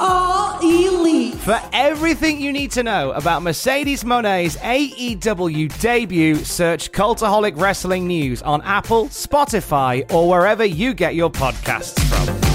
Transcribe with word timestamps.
are 0.00 0.58
elite. 0.62 1.34
For 1.34 1.60
everything 1.72 2.40
you 2.40 2.52
need 2.52 2.70
to 2.72 2.82
know 2.82 3.12
about 3.12 3.42
Mercedes 3.42 4.02
Moné's 4.02 4.56
AEW 4.56 5.78
debut, 5.80 6.36
search 6.36 6.90
Cultaholic 6.92 7.60
Wrestling 7.60 8.06
News 8.06 8.42
on 8.42 8.62
Apple, 8.62 9.06
Spotify, 9.06 10.10
or 10.12 10.28
wherever 10.28 10.64
you 10.64 10.94
get 10.94 11.14
your 11.14 11.30
podcasts 11.30 12.00
from. 12.08 12.50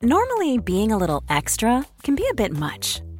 Normally, 0.00 0.58
being 0.58 0.92
a 0.92 0.96
little 0.96 1.24
extra 1.28 1.84
can 2.04 2.14
be 2.14 2.24
a 2.30 2.34
bit 2.34 2.52
much, 2.52 3.02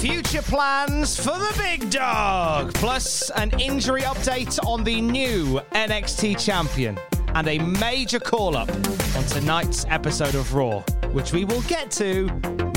Future 0.00 0.40
plans 0.40 1.14
for 1.14 1.38
the 1.38 1.54
big 1.58 1.90
dog, 1.90 2.72
plus 2.72 3.28
an 3.32 3.50
injury 3.60 4.00
update 4.00 4.58
on 4.64 4.82
the 4.82 4.98
new 4.98 5.60
NXT 5.72 6.42
champion, 6.42 6.98
and 7.34 7.46
a 7.46 7.58
major 7.58 8.18
call 8.18 8.56
up 8.56 8.70
on 8.70 9.24
tonight's 9.24 9.84
episode 9.90 10.34
of 10.34 10.54
Raw, 10.54 10.80
which 11.12 11.34
we 11.34 11.44
will 11.44 11.60
get 11.62 11.90
to 11.92 12.30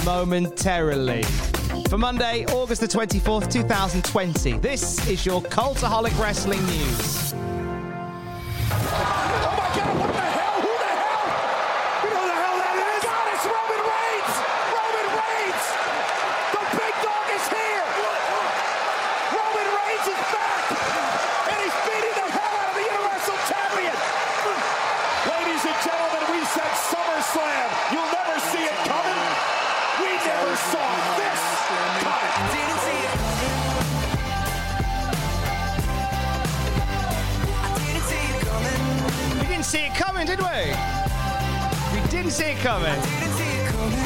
momentarily. 0.03 1.23
For 1.87 1.97
Monday, 1.97 2.45
August 2.47 2.81
the 2.81 2.87
24th, 2.87 3.49
2020, 3.49 4.57
this 4.57 5.07
is 5.07 5.25
your 5.25 5.41
Cultaholic 5.43 6.19
Wrestling 6.19 6.61
News. 6.65 7.33
Oh 8.69 9.72
coming. 42.63 42.97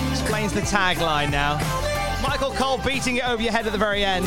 Explains 0.09 0.51
the 0.51 0.62
tagline 0.62 1.29
now. 1.29 1.57
Michael 2.23 2.50
Cole 2.53 2.79
beating 2.79 3.18
it 3.18 3.29
over 3.29 3.40
your 3.40 3.51
head 3.51 3.68
at 3.68 3.72
the 3.72 3.78
very 3.78 4.03
end. 4.03 4.25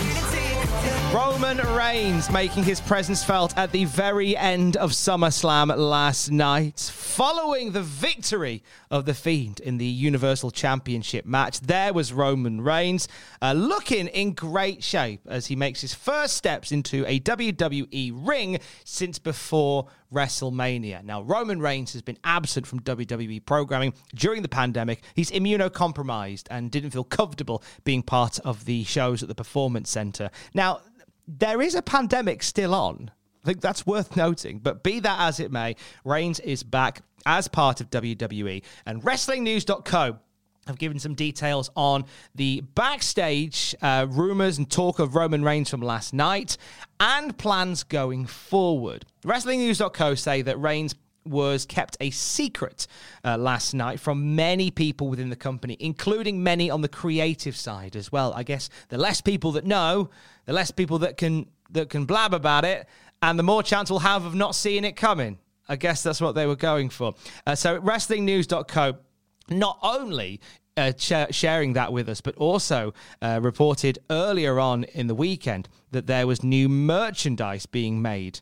Roman 1.12 1.58
Reigns 1.74 2.30
making 2.30 2.62
his 2.62 2.80
presence 2.80 3.24
felt 3.24 3.58
at 3.58 3.72
the 3.72 3.86
very 3.86 4.36
end 4.36 4.76
of 4.76 4.92
SummerSlam 4.92 5.76
last 5.76 6.30
night, 6.30 6.78
following 7.20 7.72
the 7.72 7.82
victory 7.82 8.62
of 8.91 9.04
The 9.04 9.12
Fiend 9.12 9.60
in 9.60 9.76
the 9.76 9.84
Universal 9.84 10.53
Championship 10.53 11.26
match. 11.26 11.60
There 11.60 11.92
was 11.92 12.14
Roman 12.14 12.62
Reigns 12.62 13.08
uh, 13.42 13.53
looking 13.53 14.06
in 14.06 14.32
great 14.32 14.82
shape 14.82 15.20
as 15.28 15.44
he 15.44 15.54
makes 15.54 15.82
his 15.82 15.92
first 15.92 16.34
steps 16.34 16.72
into 16.72 17.04
a 17.06 17.20
WWE 17.20 18.26
ring 18.26 18.58
since 18.84 19.19
before 19.19 19.88
WrestleMania. 20.10 21.04
Now, 21.04 21.20
Roman 21.20 21.60
Reigns 21.60 21.92
has 21.92 22.00
been 22.00 22.16
absent 22.25 22.66
from 22.66 22.81
WWE 22.81 23.44
programming 23.44 23.92
during 24.14 24.41
the 24.41 24.48
pandemic. 24.48 25.02
He's 25.14 25.31
immunocompromised 25.31 26.44
and 26.50 26.70
didn't 26.70 26.92
feel 26.92 27.04
comfortable 27.04 27.62
being 27.84 28.02
part 28.02 28.38
of 28.38 28.64
the 28.64 28.82
shows 28.84 29.22
at 29.22 29.28
the 29.28 29.34
Performance 29.34 29.91
Center. 29.91 30.31
Now, 30.54 30.81
there 31.28 31.60
is 31.60 31.75
a 31.75 31.82
pandemic 31.82 32.42
still 32.42 32.75
on. 32.75 33.10
I 33.42 33.46
think 33.46 33.60
that's 33.60 33.86
worth 33.86 34.16
noting. 34.16 34.58
But 34.58 34.82
be 34.82 35.00
that 35.00 35.20
as 35.20 35.40
it 35.40 35.50
may, 35.50 35.76
Reigns 36.04 36.40
is 36.40 36.62
back 36.62 37.02
as 37.26 37.48
part 37.48 37.80
of 37.80 37.90
WWE. 37.90 38.62
And 38.86 39.02
WrestlingNews.co 39.02 40.18
have 40.66 40.78
given 40.78 40.98
some 40.98 41.14
details 41.14 41.70
on 41.74 42.04
the 42.34 42.60
backstage 42.74 43.74
uh, 43.82 44.06
rumors 44.08 44.58
and 44.58 44.70
talk 44.70 44.98
of 44.98 45.14
Roman 45.14 45.42
Reigns 45.42 45.70
from 45.70 45.80
last 45.80 46.12
night 46.12 46.56
and 46.98 47.36
plans 47.36 47.82
going 47.82 48.26
forward. 48.26 49.04
WrestlingNews.co 49.24 50.14
say 50.14 50.42
that 50.42 50.60
Reigns 50.60 50.94
was 51.26 51.66
kept 51.66 51.96
a 52.00 52.10
secret 52.10 52.86
uh, 53.24 53.36
last 53.36 53.74
night 53.74 54.00
from 54.00 54.34
many 54.34 54.70
people 54.70 55.08
within 55.08 55.28
the 55.28 55.36
company, 55.36 55.76
including 55.78 56.42
many 56.42 56.70
on 56.70 56.80
the 56.80 56.88
creative 56.88 57.56
side 57.56 57.94
as 57.94 58.10
well. 58.10 58.32
I 58.34 58.42
guess 58.42 58.70
the 58.88 58.98
less 58.98 59.20
people 59.20 59.52
that 59.52 59.64
know, 59.64 60.10
the 60.46 60.52
less 60.52 60.70
people 60.70 60.98
that 61.00 61.16
can 61.16 61.46
that 61.72 61.88
can 61.88 62.04
blab 62.04 62.34
about 62.34 62.64
it, 62.64 62.88
and 63.22 63.38
the 63.38 63.42
more 63.42 63.62
chance 63.62 63.91
we'll 63.91 64.00
have 64.00 64.25
of 64.25 64.34
not 64.34 64.54
seeing 64.54 64.84
it 64.84 64.97
coming. 64.97 65.38
I 65.69 65.76
guess 65.76 66.03
that's 66.03 66.20
what 66.20 66.34
they 66.34 66.47
were 66.47 66.56
going 66.56 66.88
for. 66.88 67.14
Uh, 67.47 67.54
so, 67.54 67.81
WrestlingNews.co 67.81 68.97
not 69.50 69.78
only 69.82 70.41
uh, 70.76 70.92
sh- 70.97 71.12
sharing 71.31 71.75
that 71.75 71.92
with 71.92 72.08
us, 72.08 72.20
but 72.20 72.34
also 72.36 72.94
uh, 73.20 73.38
reported 73.42 73.98
earlier 74.08 74.58
on 74.58 74.84
in 74.84 75.06
the 75.06 75.14
weekend 75.14 75.69
that 75.91 76.06
there 76.06 76.26
was 76.26 76.42
new 76.42 76.69
merchandise 76.69 77.66
being 77.66 78.00
made 78.00 78.41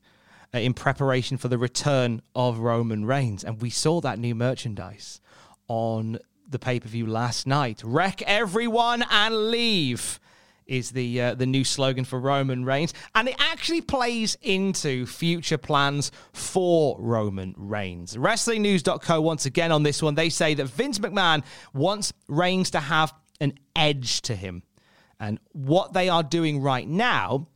uh, 0.54 0.58
in 0.58 0.74
preparation 0.74 1.36
for 1.36 1.48
the 1.48 1.58
return 1.58 2.22
of 2.34 2.58
Roman 2.58 3.04
Reigns. 3.04 3.44
And 3.44 3.60
we 3.60 3.70
saw 3.70 4.00
that 4.00 4.18
new 4.18 4.34
merchandise 4.34 5.20
on 5.66 6.18
the 6.48 6.58
pay 6.58 6.80
per 6.80 6.88
view 6.88 7.06
last 7.06 7.46
night. 7.46 7.82
Wreck 7.84 8.22
everyone 8.22 9.04
and 9.10 9.50
leave 9.50 10.18
is 10.68 10.90
the 10.90 11.20
uh, 11.20 11.34
the 11.34 11.46
new 11.46 11.64
slogan 11.64 12.04
for 12.04 12.20
Roman 12.20 12.64
Reigns, 12.64 12.94
and 13.14 13.28
it 13.28 13.34
actually 13.38 13.80
plays 13.80 14.36
into 14.42 15.06
future 15.06 15.58
plans 15.58 16.12
for 16.32 16.96
Roman 17.00 17.54
Reigns. 17.56 18.16
WrestlingNews.co 18.16 19.20
once 19.20 19.46
again 19.46 19.72
on 19.72 19.82
this 19.82 20.02
one, 20.02 20.14
they 20.14 20.28
say 20.28 20.54
that 20.54 20.66
Vince 20.66 20.98
McMahon 20.98 21.42
wants 21.72 22.12
Reigns 22.28 22.70
to 22.70 22.80
have 22.80 23.12
an 23.40 23.54
edge 23.74 24.22
to 24.22 24.36
him, 24.36 24.62
and 25.18 25.40
what 25.52 25.92
they 25.92 26.08
are 26.08 26.22
doing 26.22 26.60
right 26.60 26.86
now 26.86 27.48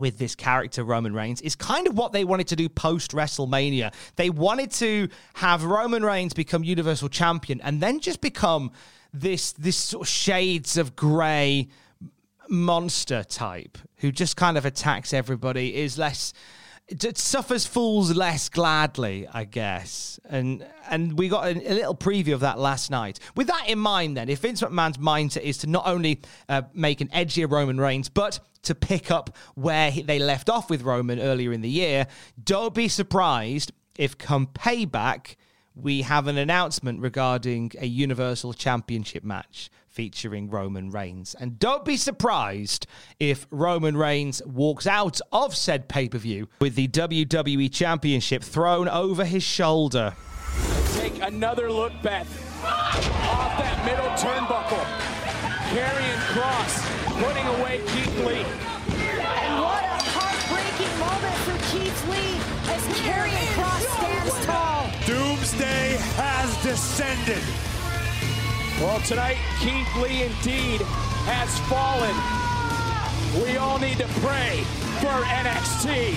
with 0.00 0.18
this 0.18 0.34
character 0.34 0.82
Roman 0.82 1.14
Reigns 1.14 1.40
is 1.42 1.54
kind 1.54 1.86
of 1.86 1.96
what 1.96 2.12
they 2.12 2.24
wanted 2.24 2.48
to 2.48 2.56
do 2.56 2.68
post 2.68 3.12
WrestleMania. 3.12 3.92
They 4.16 4.30
wanted 4.30 4.70
to 4.72 5.08
have 5.34 5.64
Roman 5.64 6.02
Reigns 6.02 6.32
become 6.32 6.64
Universal 6.64 7.10
Champion 7.10 7.60
and 7.60 7.80
then 7.80 8.00
just 8.00 8.20
become 8.20 8.72
this 9.12 9.52
this 9.52 9.76
sort 9.76 10.06
of 10.06 10.08
shades 10.08 10.76
of 10.76 10.96
grey 10.96 11.68
monster 12.50 13.22
type 13.22 13.78
who 13.96 14.10
just 14.10 14.36
kind 14.36 14.58
of 14.58 14.64
attacks 14.66 15.14
everybody 15.14 15.76
is 15.76 15.96
less 15.96 16.32
suffers 17.14 17.66
fools 17.66 18.14
less 18.16 18.48
gladly, 18.48 19.28
I 19.32 19.44
guess. 19.44 20.18
And 20.28 20.66
and 20.88 21.16
we 21.16 21.28
got 21.28 21.46
a, 21.46 21.50
a, 21.50 21.74
little 21.74 21.94
preview 21.94 22.34
of 22.34 22.40
that 22.40 22.58
last 22.58 22.90
night. 22.90 23.20
With 23.36 23.46
that 23.46 23.68
in 23.68 23.78
mind, 23.78 24.16
then, 24.16 24.28
if 24.28 24.40
Vince 24.40 24.60
McMahon's 24.60 24.98
mindset 24.98 25.42
is 25.42 25.58
to 25.58 25.66
not 25.68 25.86
only 25.86 26.20
uh, 26.48 26.62
make 26.74 27.00
an 27.00 27.08
edgier 27.08 27.48
Roman 27.48 27.80
Reigns, 27.80 28.08
but 28.08 28.40
to 28.62 28.74
pick 28.74 29.10
up 29.10 29.36
where 29.54 29.90
they 29.90 30.18
left 30.18 30.50
off 30.50 30.68
with 30.68 30.82
Roman 30.82 31.20
earlier 31.20 31.52
in 31.52 31.60
the 31.60 31.70
year, 31.70 32.06
don't 32.42 32.74
be 32.74 32.88
surprised 32.88 33.72
if 33.96 34.18
come 34.18 34.48
payback 34.48 35.36
we 35.74 36.02
have 36.02 36.26
an 36.26 36.36
announcement 36.36 37.00
regarding 37.00 37.70
a 37.78 37.86
Universal 37.86 38.54
Championship 38.54 39.24
match 39.24 39.70
featuring 39.90 40.48
Roman 40.48 40.90
Reigns. 40.90 41.34
And 41.38 41.58
don't 41.58 41.84
be 41.84 41.96
surprised 41.96 42.86
if 43.18 43.46
Roman 43.50 43.96
Reigns 43.96 44.42
walks 44.46 44.86
out 44.86 45.20
of 45.32 45.54
said 45.54 45.88
pay 45.88 46.08
per 46.08 46.18
view 46.18 46.48
with 46.60 46.74
the 46.74 46.88
WWE 46.88 47.72
Championship 47.72 48.42
thrown 48.42 48.88
over 48.88 49.24
his 49.24 49.42
shoulder. 49.42 50.14
Take 50.94 51.20
another 51.22 51.70
look, 51.70 51.92
Beth. 52.02 52.28
Off 52.64 53.58
that 53.58 53.84
middle 53.84 54.10
turnbuckle. 54.20 54.84
Karrion 55.70 56.18
Kross 56.32 57.00
putting 57.22 57.46
away 57.60 57.78
Keith 57.86 58.18
Lee. 58.26 58.44
And 59.00 59.62
what 59.62 59.82
a 59.84 60.02
heartbreaking 60.10 60.98
moment 60.98 61.36
for 61.46 61.56
Keith 61.70 62.00
Lee 62.08 62.40
as 62.72 62.82
Karrion 63.00 63.46
Kross 63.54 63.84
stands 63.96 64.46
tall. 64.46 64.90
Doomsday 65.06 65.96
has 66.16 66.62
descended. 66.62 67.69
Well, 68.80 68.98
tonight, 69.00 69.36
Keith 69.58 69.94
Lee 69.96 70.22
indeed 70.22 70.80
has 71.26 71.58
fallen. 71.68 72.16
We 73.44 73.58
all 73.58 73.78
need 73.78 73.98
to 73.98 74.08
pray 74.22 74.62
for 75.00 75.22
NXT. 75.22 76.14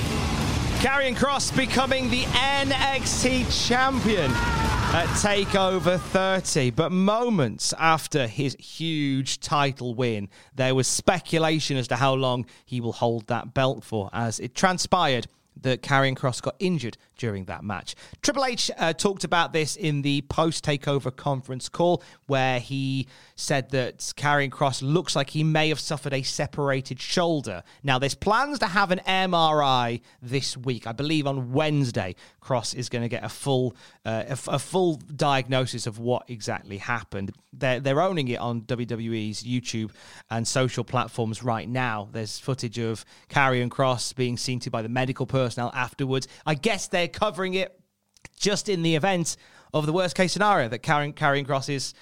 Karrion 0.79 1.13
Kross 1.13 1.53
becoming 1.53 2.09
the 2.09 2.21
NXT 2.21 3.67
champion 3.67 4.31
at 4.31 5.07
TakeOver 5.21 5.99
30. 5.99 6.69
But 6.69 6.93
moments 6.93 7.73
after 7.77 8.27
his 8.27 8.55
huge 8.55 9.41
title 9.41 9.93
win, 9.93 10.29
there 10.55 10.73
was 10.73 10.87
speculation 10.87 11.75
as 11.75 11.89
to 11.89 11.97
how 11.97 12.13
long 12.13 12.45
he 12.63 12.79
will 12.79 12.93
hold 12.93 13.27
that 13.27 13.53
belt 13.53 13.83
for, 13.83 14.09
as 14.13 14.39
it 14.39 14.55
transpired 14.55 15.27
that 15.61 15.81
Karrion 15.81 16.15
Kross 16.15 16.41
got 16.41 16.55
injured 16.59 16.97
during 17.17 17.45
that 17.45 17.63
match. 17.63 17.95
Triple 18.21 18.45
H 18.45 18.69
uh, 18.77 18.93
talked 18.93 19.23
about 19.23 19.53
this 19.53 19.75
in 19.75 20.01
the 20.01 20.21
post 20.23 20.65
takeover 20.65 21.15
conference 21.15 21.69
call, 21.69 22.03
where 22.27 22.59
he 22.59 23.07
said 23.35 23.69
that 23.69 23.99
Karrion 23.99 24.49
Kross 24.49 24.81
looks 24.81 25.15
like 25.15 25.29
he 25.29 25.43
may 25.43 25.69
have 25.69 25.79
suffered 25.79 26.13
a 26.13 26.21
separated 26.21 26.99
shoulder. 26.99 27.63
Now, 27.83 27.99
there's 27.99 28.15
plans 28.15 28.59
to 28.59 28.67
have 28.67 28.91
an 28.91 28.99
MRI 29.07 30.01
this 30.21 30.57
week. 30.57 30.87
I 30.87 30.91
believe 30.91 31.27
on 31.27 31.51
Wednesday, 31.53 32.15
Kross 32.41 32.75
is 32.75 32.89
going 32.89 33.03
to 33.03 33.09
get 33.09 33.23
a 33.23 33.29
full 33.29 33.75
uh, 34.05 34.35
full 34.35 34.97
diagnosis 35.15 35.87
of 35.87 35.99
what 35.99 36.29
exactly 36.29 36.77
happened. 36.77 37.31
They're 37.53 37.79
they're 37.79 38.01
owning 38.01 38.27
it 38.27 38.39
on 38.39 38.61
WWE's 38.61 39.43
YouTube 39.43 39.91
and 40.29 40.47
social 40.47 40.83
platforms 40.83 41.43
right 41.43 41.69
now. 41.69 42.09
There's 42.11 42.39
footage 42.39 42.79
of 42.79 43.05
Karrion 43.29 43.69
Kross 43.69 44.15
being 44.15 44.37
seen 44.37 44.59
to 44.61 44.71
by 44.71 44.81
the 44.81 44.89
medical 44.89 45.25
personnel 45.43 45.71
afterwards. 45.73 46.27
I 46.45 46.55
guess 46.55 46.87
they're 46.87 47.07
covering 47.07 47.53
it 47.55 47.79
just 48.39 48.69
in 48.69 48.83
the 48.83 48.95
event 48.95 49.37
of 49.73 49.85
the 49.85 49.93
worst 49.93 50.15
case 50.15 50.33
scenario 50.33 50.69
that 50.69 50.83
Karrion, 50.83 51.13
Karrion 51.13 51.45
Kross 51.45 51.69
is 51.69 51.93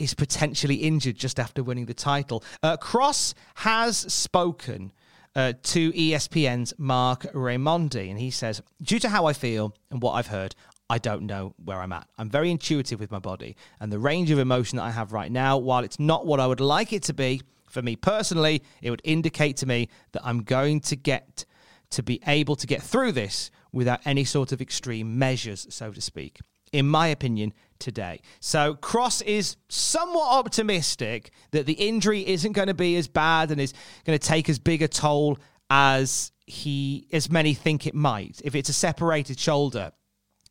is 0.00 0.12
potentially 0.12 0.74
injured 0.76 1.16
just 1.16 1.38
after 1.38 1.62
winning 1.62 1.86
the 1.86 1.94
title. 1.94 2.42
Uh, 2.64 2.76
Kross 2.76 3.32
has 3.54 3.96
spoken 4.12 4.92
uh, 5.36 5.52
to 5.62 5.92
ESPN's 5.92 6.74
Marc 6.78 7.22
Raimondi, 7.32 8.10
and 8.10 8.18
he 8.18 8.32
says, 8.32 8.60
Due 8.82 8.98
to 8.98 9.08
how 9.08 9.26
I 9.26 9.32
feel 9.32 9.72
and 9.92 10.02
what 10.02 10.12
I've 10.12 10.26
heard, 10.26 10.56
I 10.90 10.98
don't 10.98 11.22
know 11.22 11.54
where 11.64 11.80
I'm 11.80 11.92
at. 11.92 12.08
I'm 12.18 12.28
very 12.28 12.50
intuitive 12.50 12.98
with 12.98 13.12
my 13.12 13.20
body, 13.20 13.56
and 13.78 13.92
the 13.92 14.00
range 14.00 14.32
of 14.32 14.40
emotion 14.40 14.76
that 14.78 14.84
I 14.84 14.90
have 14.90 15.12
right 15.12 15.30
now, 15.30 15.58
while 15.58 15.84
it's 15.84 16.00
not 16.00 16.26
what 16.26 16.40
I 16.40 16.46
would 16.48 16.60
like 16.60 16.92
it 16.92 17.04
to 17.04 17.14
be, 17.14 17.40
for 17.68 17.80
me 17.80 17.96
personally, 17.96 18.62
it 18.82 18.90
would 18.90 19.02
indicate 19.04 19.56
to 19.58 19.66
me 19.66 19.88
that 20.12 20.22
I'm 20.24 20.42
going 20.42 20.80
to 20.80 20.96
get 20.96 21.44
to 21.90 22.02
be 22.02 22.20
able 22.26 22.56
to 22.56 22.66
get 22.66 22.82
through 22.82 23.12
this 23.12 23.50
without 23.72 24.00
any 24.04 24.24
sort 24.24 24.52
of 24.52 24.60
extreme 24.60 25.18
measures, 25.18 25.66
so 25.70 25.90
to 25.92 26.00
speak. 26.00 26.40
In 26.72 26.88
my 26.88 27.08
opinion, 27.08 27.52
today. 27.78 28.20
So 28.40 28.74
Kross 28.74 29.22
is 29.22 29.56
somewhat 29.68 30.26
optimistic 30.38 31.30
that 31.50 31.66
the 31.66 31.74
injury 31.74 32.26
isn't 32.26 32.52
going 32.52 32.68
to 32.68 32.74
be 32.74 32.96
as 32.96 33.08
bad 33.08 33.50
and 33.50 33.60
is 33.60 33.74
going 34.04 34.18
to 34.18 34.26
take 34.26 34.48
as 34.48 34.58
big 34.58 34.82
a 34.82 34.88
toll 34.88 35.38
as 35.70 36.32
he 36.46 37.06
as 37.12 37.30
many 37.30 37.54
think 37.54 37.86
it 37.86 37.94
might. 37.94 38.40
If 38.44 38.54
it's 38.54 38.68
a 38.68 38.72
separated 38.74 39.38
shoulder, 39.38 39.92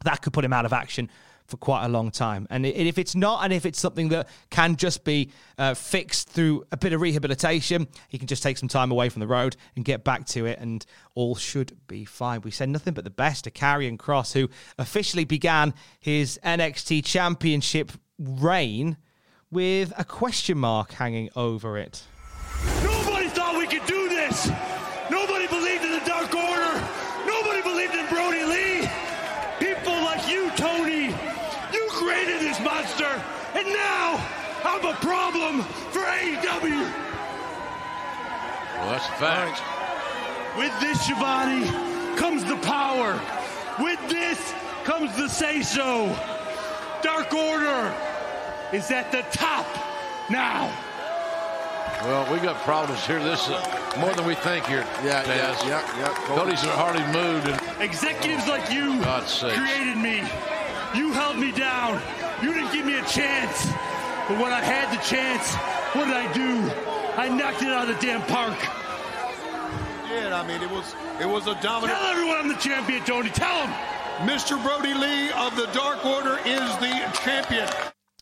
that 0.04 0.22
could 0.22 0.34
put 0.34 0.46
him 0.46 0.54
out 0.54 0.66
of 0.66 0.74
action 0.74 1.10
for 1.48 1.58
quite 1.58 1.86
a 1.86 1.90
long 1.90 2.12
time. 2.12 2.48
And 2.50 2.66
if 2.66 2.98
it's 2.98 3.16
not, 3.16 3.44
and 3.44 3.54
if 3.54 3.66
it's 3.66 3.80
something 3.80 4.10
that 4.10 4.30
can 4.50 4.76
just 4.76 5.04
be 5.04 5.32
uh, 5.58 5.74
fixed 5.74 6.30
through 6.30 6.66
a 6.72 6.78
bit 6.78 6.94
of 6.94 7.02
rehabilitation, 7.02 7.88
he 8.10 8.18
can 8.18 8.28
just 8.28 8.44
take 8.44 8.58
some 8.58 8.70
time 8.70 8.92
away 8.92 9.10
from 9.10 9.20
the 9.20 9.28
road 9.28 9.56
and 9.76 9.86
get 9.86 10.04
back 10.04 10.26
to 10.28 10.46
it, 10.46 10.60
and 10.60 10.86
all 11.16 11.36
should 11.36 11.78
be 11.88 12.06
fine. 12.06 12.42
We 12.42 12.52
said 12.52 12.70
nothing 12.70 12.94
but 12.94 13.04
the 13.04 13.10
best 13.10 13.44
to 13.44 13.52
Karrion 13.52 13.98
Kross, 13.98 14.34
who 14.34 14.50
officially 14.78 15.26
began 15.26 15.74
his 16.00 16.40
NXT 16.44 17.06
Championship 17.06 17.92
reign 18.20 18.98
with 19.52 19.94
a 19.98 20.04
question 20.04 20.58
mark 20.58 20.92
hanging 20.94 21.30
over 21.36 21.78
it. 21.78 22.04
Nobody 22.84 23.28
thought 23.30 23.56
we 23.58 23.68
could 23.68 23.86
do 23.86 24.10
this. 24.10 24.50
Nobody 25.12 25.48
believed 25.48 25.84
in 25.84 25.92
the 25.92 26.04
Dark 26.06 26.34
Order. 26.34 26.74
Nobody 27.28 27.62
believed 27.62 27.94
in 27.94 28.08
Brodie 28.10 28.46
Lee. 28.46 28.90
People 29.60 29.94
like 29.94 30.28
you, 30.28 30.50
Tony, 30.58 31.14
you 31.72 31.88
created 31.92 32.42
this 32.42 32.60
monster, 32.62 33.22
and 33.54 33.68
now 33.68 34.18
I'm 34.84 34.94
a 34.94 34.98
problem 34.98 35.62
for 35.92 36.00
AEW. 36.00 36.92
Well, 38.76 38.90
that's 38.90 39.08
a 39.08 39.12
fact. 39.14 39.62
With 40.58 40.78
this, 40.82 41.06
Schiavone, 41.06 41.68
comes 42.18 42.44
the 42.44 42.58
power. 42.58 43.18
With 43.80 44.00
this 44.10 44.54
comes 44.84 45.16
the 45.16 45.30
say 45.30 45.62
so. 45.62 46.08
Dark 47.02 47.34
Order 47.34 47.96
is 48.74 48.92
at 48.92 49.10
the 49.14 49.22
top 49.32 49.66
now. 50.30 50.70
Well, 52.02 52.34
we 52.34 52.40
got 52.42 52.58
problems 52.64 53.06
here. 53.06 53.24
This 53.24 53.44
is 53.44 53.56
more 53.98 54.14
than 54.14 54.26
we 54.26 54.36
think 54.36 54.66
here. 54.66 54.86
Yeah, 55.02 55.24
Taz. 55.24 55.66
yeah, 55.66 55.68
yeah, 55.68 55.98
yeah. 55.98 56.14
Cody's 56.26 56.62
in 56.62 56.70
a 56.70 56.74
hardly 56.74 57.06
mood. 57.06 57.48
And 57.48 57.82
Executives 57.82 58.50
like 58.50 58.70
you 58.70 59.00
oh, 59.02 59.24
created 59.40 59.98
me. 59.98 60.28
You 60.94 61.14
held 61.14 61.38
me 61.38 61.54
down. 61.54 62.02
You 62.42 62.54
didn't 62.54 62.74
give 62.74 62.86
me 62.86 62.96
a 63.00 63.06
chance. 63.06 63.72
But 64.28 64.40
when 64.40 64.54
I 64.54 64.62
had 64.62 64.90
the 64.90 65.02
chance, 65.04 65.54
what 65.94 66.06
did 66.06 66.16
I 66.16 66.32
do? 66.32 66.72
I 67.18 67.28
knocked 67.28 67.62
it 67.62 67.70
out 67.70 67.90
of 67.90 68.00
the 68.00 68.06
damn 68.06 68.22
park. 68.22 68.58
Yeah, 70.10 70.40
I 70.40 70.48
mean, 70.48 70.62
it 70.62 70.70
was 70.70 70.96
it 71.20 71.28
was 71.28 71.48
a 71.48 71.56
dominant. 71.62 72.00
Tell 72.00 72.10
everyone 72.10 72.38
I'm 72.38 72.48
the 72.48 72.56
champion, 72.56 73.04
Tony. 73.04 73.30
Tell 73.30 73.66
them. 73.66 73.74
Mr. 74.28 74.62
Brodie 74.64 74.94
Lee 74.94 75.32
of 75.32 75.56
the 75.56 75.66
Dark 75.74 76.06
Order 76.06 76.40
is 76.46 76.70
the 76.78 77.20
champion. 77.24 77.68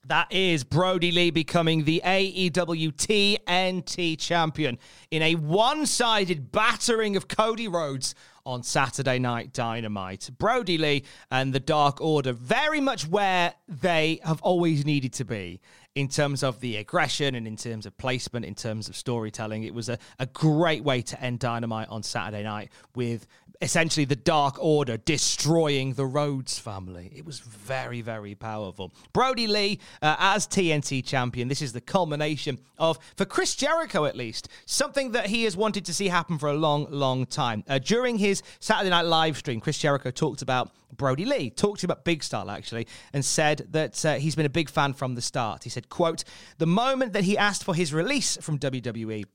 That 0.07 0.31
is 0.31 0.63
Brodie 0.63 1.11
Lee 1.11 1.29
becoming 1.29 1.83
the 1.83 2.01
AEW 2.03 2.91
TNT 2.93 4.17
champion 4.17 4.79
in 5.11 5.21
a 5.21 5.35
one 5.35 5.85
sided 5.85 6.51
battering 6.51 7.15
of 7.15 7.27
Cody 7.27 7.67
Rhodes 7.67 8.15
on 8.43 8.63
Saturday 8.63 9.19
Night 9.19 9.53
Dynamite. 9.53 10.31
Brodie 10.39 10.79
Lee 10.79 11.03
and 11.29 11.53
the 11.53 11.59
Dark 11.59 12.01
Order 12.01 12.33
very 12.33 12.81
much 12.81 13.07
where 13.07 13.53
they 13.67 14.19
have 14.23 14.41
always 14.41 14.85
needed 14.85 15.13
to 15.13 15.23
be 15.23 15.61
in 15.93 16.07
terms 16.07 16.41
of 16.41 16.59
the 16.61 16.77
aggression 16.77 17.35
and 17.35 17.45
in 17.45 17.55
terms 17.55 17.85
of 17.85 17.95
placement, 17.97 18.43
in 18.43 18.55
terms 18.55 18.89
of 18.89 18.95
storytelling. 18.95 19.65
It 19.65 19.73
was 19.73 19.87
a, 19.87 19.99
a 20.17 20.25
great 20.25 20.83
way 20.83 21.03
to 21.03 21.21
end 21.21 21.39
Dynamite 21.39 21.89
on 21.89 22.01
Saturday 22.01 22.43
night 22.43 22.71
with 22.95 23.27
essentially 23.61 24.05
the 24.05 24.15
Dark 24.15 24.55
Order 24.59 24.97
destroying 24.97 25.93
the 25.93 26.05
Rhodes 26.05 26.57
family. 26.57 27.11
It 27.15 27.25
was 27.25 27.39
very, 27.39 28.01
very 28.01 28.35
powerful. 28.35 28.91
Brodie 29.13 29.47
Lee 29.47 29.79
uh, 30.01 30.15
as 30.19 30.47
TNT 30.47 31.05
champion. 31.05 31.47
This 31.47 31.61
is 31.61 31.73
the 31.73 31.81
culmination 31.81 32.59
of, 32.77 32.97
for 33.15 33.25
Chris 33.25 33.55
Jericho 33.55 34.05
at 34.05 34.15
least, 34.15 34.49
something 34.65 35.11
that 35.11 35.27
he 35.27 35.43
has 35.43 35.55
wanted 35.55 35.85
to 35.85 35.93
see 35.93 36.07
happen 36.07 36.37
for 36.37 36.49
a 36.49 36.53
long, 36.53 36.87
long 36.89 37.25
time. 37.25 37.63
Uh, 37.67 37.77
during 37.77 38.17
his 38.17 38.41
Saturday 38.59 38.89
Night 38.89 39.05
live 39.05 39.37
stream, 39.37 39.59
Chris 39.59 39.77
Jericho 39.77 40.09
talked 40.09 40.41
about 40.41 40.71
Brodie 40.95 41.25
Lee, 41.25 41.49
talked 41.49 41.83
about 41.83 42.03
Big 42.03 42.23
Style 42.23 42.49
actually, 42.49 42.87
and 43.13 43.23
said 43.23 43.67
that 43.71 44.03
uh, 44.05 44.15
he's 44.15 44.35
been 44.35 44.45
a 44.45 44.49
big 44.49 44.69
fan 44.69 44.93
from 44.93 45.15
the 45.15 45.21
start. 45.21 45.63
He 45.63 45.69
said, 45.69 45.89
quote, 45.89 46.23
the 46.57 46.67
moment 46.67 47.13
that 47.13 47.23
he 47.23 47.37
asked 47.37 47.63
for 47.63 47.75
his 47.75 47.93
release 47.93 48.37
from 48.41 48.59
WWE, 48.59 49.25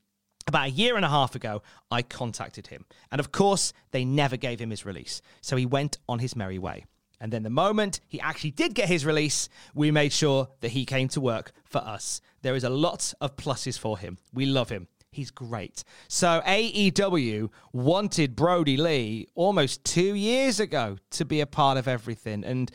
about 0.47 0.67
a 0.67 0.71
year 0.71 0.95
and 0.95 1.05
a 1.05 1.09
half 1.09 1.35
ago, 1.35 1.61
I 1.91 2.01
contacted 2.01 2.67
him. 2.67 2.85
And 3.11 3.19
of 3.19 3.31
course, 3.31 3.73
they 3.91 4.05
never 4.05 4.37
gave 4.37 4.59
him 4.59 4.69
his 4.69 4.85
release. 4.85 5.21
So 5.41 5.55
he 5.57 5.65
went 5.65 5.97
on 6.07 6.19
his 6.19 6.35
merry 6.35 6.57
way. 6.57 6.85
And 7.19 7.33
then 7.33 7.43
the 7.43 7.49
moment 7.49 7.99
he 8.07 8.21
actually 8.21 8.51
did 8.51 8.73
get 8.73 8.87
his 8.87 9.05
release, 9.05 9.49
we 9.73 9.91
made 9.91 10.13
sure 10.13 10.49
that 10.61 10.69
he 10.69 10.85
came 10.85 11.07
to 11.09 11.21
work 11.21 11.51
for 11.65 11.79
us. 11.79 12.21
There 12.41 12.55
is 12.55 12.63
a 12.63 12.69
lot 12.69 13.13
of 13.19 13.35
pluses 13.35 13.77
for 13.77 13.97
him. 13.97 14.17
We 14.33 14.45
love 14.45 14.69
him. 14.69 14.87
He's 15.11 15.31
great. 15.31 15.83
So 16.07 16.41
AEW 16.45 17.49
wanted 17.73 18.35
Brodie 18.35 18.77
Lee 18.77 19.27
almost 19.33 19.83
two 19.83 20.13
years 20.13 20.59
ago 20.59 20.97
to 21.11 21.25
be 21.25 21.41
a 21.41 21.47
part 21.47 21.77
of 21.77 21.87
everything. 21.87 22.43
And 22.43 22.71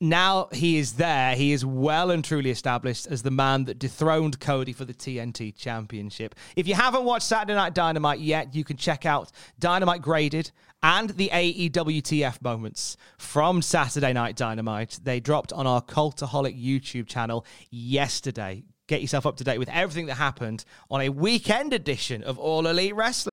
now 0.00 0.48
he 0.52 0.76
is 0.76 0.94
there. 0.94 1.34
He 1.34 1.52
is 1.52 1.64
well 1.64 2.10
and 2.10 2.24
truly 2.24 2.50
established 2.50 3.06
as 3.06 3.22
the 3.22 3.30
man 3.30 3.64
that 3.64 3.78
dethroned 3.78 4.40
Cody 4.40 4.72
for 4.72 4.84
the 4.84 4.92
TNT 4.92 5.56
Championship. 5.56 6.34
If 6.54 6.68
you 6.68 6.74
haven't 6.74 7.04
watched 7.04 7.26
Saturday 7.26 7.54
Night 7.54 7.74
Dynamite 7.74 8.20
yet, 8.20 8.54
you 8.54 8.64
can 8.64 8.76
check 8.76 9.06
out 9.06 9.32
Dynamite 9.58 10.02
Graded 10.02 10.50
and 10.82 11.10
the 11.10 11.30
AEWTF 11.30 12.42
moments 12.42 12.96
from 13.18 13.62
Saturday 13.62 14.12
Night 14.12 14.36
Dynamite. 14.36 15.00
They 15.02 15.20
dropped 15.20 15.52
on 15.52 15.66
our 15.66 15.80
Cultaholic 15.80 16.62
YouTube 16.62 17.06
channel 17.06 17.46
yesterday. 17.70 18.64
Get 18.88 19.00
yourself 19.00 19.26
up 19.26 19.36
to 19.38 19.44
date 19.44 19.58
with 19.58 19.70
everything 19.70 20.06
that 20.06 20.14
happened 20.14 20.64
on 20.90 21.00
a 21.00 21.08
weekend 21.08 21.72
edition 21.72 22.22
of 22.22 22.38
All 22.38 22.66
Elite 22.66 22.94
Wrestling. 22.94 23.32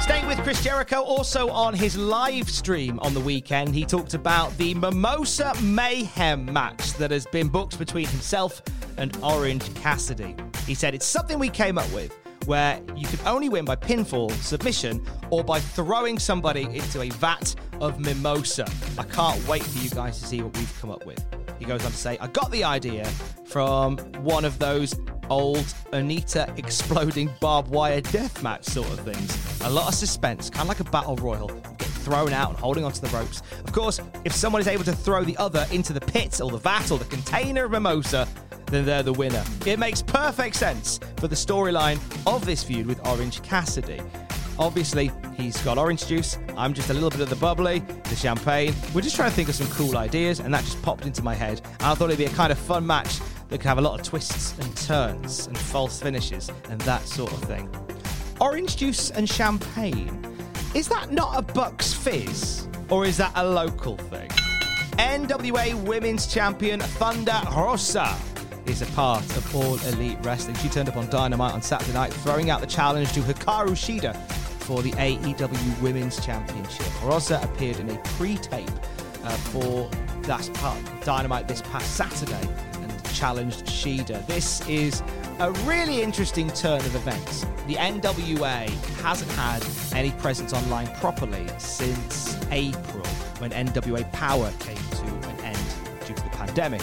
Staying 0.00 0.26
with 0.26 0.38
Chris 0.38 0.64
Jericho, 0.64 1.02
also 1.02 1.50
on 1.50 1.74
his 1.74 1.96
live 1.96 2.48
stream 2.48 2.98
on 3.00 3.12
the 3.12 3.20
weekend, 3.20 3.74
he 3.74 3.84
talked 3.84 4.14
about 4.14 4.56
the 4.56 4.74
Mimosa 4.74 5.52
Mayhem 5.62 6.50
match 6.50 6.94
that 6.94 7.10
has 7.10 7.26
been 7.26 7.48
booked 7.48 7.78
between 7.78 8.06
himself 8.06 8.62
and 8.96 9.16
Orange 9.22 9.72
Cassidy. 9.74 10.34
He 10.66 10.74
said 10.74 10.94
it's 10.94 11.06
something 11.06 11.38
we 11.38 11.50
came 11.50 11.76
up 11.76 11.90
with 11.92 12.16
where 12.46 12.80
you 12.96 13.06
could 13.06 13.20
only 13.26 13.50
win 13.50 13.66
by 13.66 13.76
pinfall, 13.76 14.30
submission, 14.42 15.04
or 15.28 15.44
by 15.44 15.60
throwing 15.60 16.18
somebody 16.18 16.62
into 16.62 17.02
a 17.02 17.10
vat 17.10 17.54
of 17.80 18.00
mimosa. 18.00 18.66
I 18.98 19.04
can't 19.04 19.46
wait 19.46 19.62
for 19.62 19.78
you 19.78 19.90
guys 19.90 20.18
to 20.18 20.26
see 20.26 20.42
what 20.42 20.56
we've 20.56 20.80
come 20.80 20.90
up 20.90 21.04
with. 21.04 21.24
He 21.58 21.66
goes 21.66 21.84
on 21.84 21.90
to 21.90 21.96
say, 21.96 22.16
I 22.18 22.26
got 22.28 22.50
the 22.50 22.64
idea 22.64 23.04
from 23.44 23.98
one 24.22 24.46
of 24.46 24.58
those 24.58 24.94
old 25.30 25.64
Onita 25.92 26.58
exploding 26.58 27.30
barbed 27.40 27.70
wire 27.70 28.00
death 28.00 28.42
match 28.42 28.64
sort 28.64 28.88
of 28.90 29.00
things. 29.00 29.60
A 29.62 29.70
lot 29.70 29.88
of 29.88 29.94
suspense, 29.94 30.50
kind 30.50 30.62
of 30.62 30.68
like 30.68 30.80
a 30.80 30.90
battle 30.90 31.16
royal, 31.16 31.48
getting 31.48 31.86
thrown 31.86 32.32
out 32.32 32.50
and 32.50 32.58
holding 32.58 32.84
onto 32.84 33.00
the 33.00 33.08
ropes. 33.16 33.42
Of 33.64 33.72
course, 33.72 34.00
if 34.24 34.32
someone 34.32 34.60
is 34.60 34.68
able 34.68 34.84
to 34.84 34.92
throw 34.92 35.24
the 35.24 35.36
other 35.36 35.66
into 35.70 35.92
the 35.92 36.00
pit 36.00 36.40
or 36.40 36.50
the 36.50 36.58
vat 36.58 36.90
or 36.90 36.98
the 36.98 37.04
container 37.06 37.64
of 37.64 37.70
mimosa, 37.70 38.28
then 38.66 38.84
they're 38.84 39.02
the 39.02 39.12
winner. 39.12 39.44
It 39.66 39.78
makes 39.78 40.02
perfect 40.02 40.56
sense 40.56 41.00
for 41.16 41.28
the 41.28 41.36
storyline 41.36 41.98
of 42.26 42.44
this 42.44 42.62
feud 42.62 42.86
with 42.86 43.06
Orange 43.06 43.42
Cassidy. 43.42 44.00
Obviously, 44.60 45.10
he's 45.38 45.56
got 45.62 45.78
orange 45.78 46.06
juice. 46.06 46.38
I'm 46.54 46.74
just 46.74 46.90
a 46.90 46.94
little 46.94 47.08
bit 47.08 47.20
of 47.20 47.30
the 47.30 47.36
bubbly, 47.36 47.78
the 48.04 48.14
champagne. 48.14 48.74
We're 48.94 49.00
just 49.00 49.16
trying 49.16 49.30
to 49.30 49.34
think 49.34 49.48
of 49.48 49.54
some 49.54 49.66
cool 49.68 49.96
ideas, 49.96 50.38
and 50.38 50.52
that 50.52 50.62
just 50.64 50.80
popped 50.82 51.06
into 51.06 51.22
my 51.22 51.34
head. 51.34 51.62
And 51.64 51.84
I 51.84 51.94
thought 51.94 52.10
it'd 52.10 52.18
be 52.18 52.26
a 52.26 52.36
kind 52.36 52.52
of 52.52 52.58
fun 52.58 52.86
match 52.86 53.20
that 53.48 53.58
could 53.58 53.66
have 53.66 53.78
a 53.78 53.80
lot 53.80 53.98
of 53.98 54.04
twists 54.04 54.58
and 54.58 54.76
turns 54.76 55.46
and 55.46 55.56
false 55.56 56.02
finishes 56.02 56.50
and 56.68 56.78
that 56.82 57.08
sort 57.08 57.32
of 57.32 57.42
thing. 57.44 57.74
Orange 58.38 58.76
juice 58.76 59.10
and 59.10 59.26
champagne. 59.26 60.22
Is 60.74 60.88
that 60.88 61.10
not 61.10 61.38
a 61.38 61.40
Bucks 61.40 61.94
fizz? 61.94 62.68
Or 62.90 63.06
is 63.06 63.16
that 63.16 63.32
a 63.36 63.46
local 63.46 63.96
thing? 63.96 64.28
NWA 64.98 65.72
Women's 65.86 66.26
Champion 66.26 66.80
Thunder 66.80 67.40
Rosa 67.56 68.14
is 68.66 68.82
a 68.82 68.86
part 68.88 69.24
of 69.38 69.56
All 69.56 69.78
Elite 69.94 70.18
Wrestling. 70.20 70.54
She 70.56 70.68
turned 70.68 70.90
up 70.90 70.98
on 70.98 71.08
Dynamite 71.08 71.54
on 71.54 71.62
Saturday 71.62 71.94
night, 71.94 72.12
throwing 72.12 72.50
out 72.50 72.60
the 72.60 72.66
challenge 72.66 73.10
to 73.14 73.20
Hikaru 73.20 73.70
Shida 73.70 74.14
for 74.70 74.82
the 74.82 74.92
AEW 74.92 75.82
Women's 75.82 76.24
Championship. 76.24 76.86
Rosa 77.02 77.40
appeared 77.42 77.80
in 77.80 77.90
a 77.90 77.96
pre-tape 78.16 78.70
uh, 79.24 79.30
for 79.30 79.90
that 80.22 80.48
Dynamite 81.04 81.48
this 81.48 81.60
past 81.60 81.96
Saturday 81.96 82.48
and 82.74 83.12
challenged 83.12 83.66
Shida. 83.66 84.24
This 84.28 84.64
is 84.68 85.02
a 85.40 85.50
really 85.66 86.02
interesting 86.02 86.46
turn 86.50 86.78
of 86.82 86.94
events. 86.94 87.44
The 87.66 87.74
NWA 87.74 88.68
hasn't 89.02 89.32
had 89.32 89.66
any 89.92 90.12
presence 90.12 90.52
online 90.52 90.86
properly 90.98 91.48
since 91.58 92.38
April 92.52 93.04
when 93.38 93.50
NWA 93.50 94.10
Power 94.12 94.52
came 94.60 94.76
to 94.76 95.28
an 95.30 95.40
end 95.46 95.58
due 96.06 96.14
to 96.14 96.22
the 96.22 96.30
pandemic 96.30 96.82